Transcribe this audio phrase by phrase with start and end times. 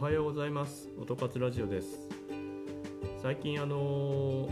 [0.00, 0.88] おはようございます。
[0.98, 2.08] 音活ラジオです。
[3.20, 4.48] 最近あの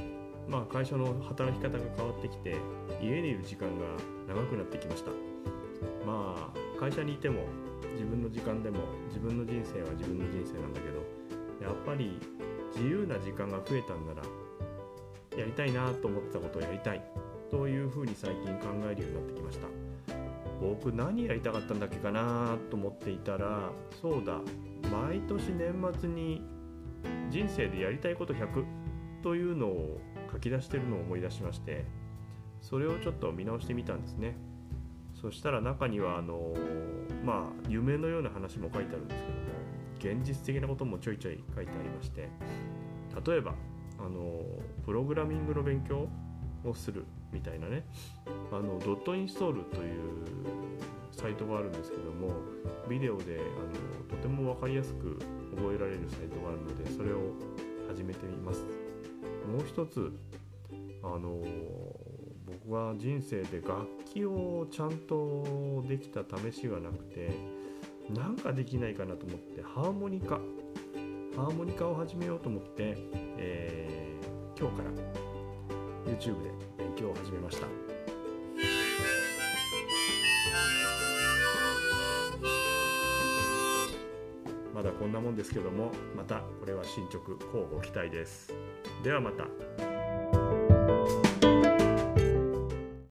[0.46, 2.54] まあ会社の働き方が変わってきて
[3.00, 3.86] 家にいる時間が
[4.28, 5.10] 長くなってきました。
[6.06, 7.44] まあ会社にいても
[7.94, 10.98] 自分の時間でも自分の人生は自分の人生なんだけど
[11.64, 12.20] やっぱり
[12.76, 14.22] 自由な時間が増えたんなら
[15.38, 17.02] やりたいなと思ってたことをやりたい
[17.50, 19.37] というふうに最近考えるようになってきました。
[20.60, 24.40] 僕何やりたかったんだっけかなと思っていたらそうだ
[24.90, 26.42] 毎年年末に
[27.30, 28.64] 人生でやりたいこと100
[29.22, 30.00] というのを
[30.32, 31.84] 書き出してるのを思い出しまして
[32.60, 34.36] それをちょっと見直してみたんですね。
[35.20, 36.54] そしたら中にはあの
[37.24, 39.22] まあ夢のような話も書いてあるんです
[39.98, 42.28] けども現実的なこともちょいちょい書いてありまして
[43.26, 43.54] 例えば
[43.98, 44.40] あの
[44.84, 46.08] プログラミングの勉強
[46.64, 47.04] をする。
[47.32, 47.84] みたいなね。
[48.50, 50.02] あのドットインストールという
[51.12, 52.30] サイトがあるんですけども
[52.88, 55.18] ビデオであのとても分かりやすく
[55.56, 57.32] 覚えられるサイトがあるのでそれを
[57.88, 58.64] 始めてみます。
[59.50, 60.12] もう一つ
[61.02, 61.42] あの
[62.46, 67.30] 僕は人生で楽器をちゃんとできた試しがなくて
[68.10, 70.38] なんかできないかなと思ってハーモニカ。
[71.36, 72.96] ハーモニカを始めようと思って、
[73.36, 74.90] えー、今日から
[76.08, 77.66] YouTube で勉強を始めました。
[84.74, 88.54] まだこんなもんですけどもまたこれは進捗乞うご期待です。
[89.02, 89.97] ではまた。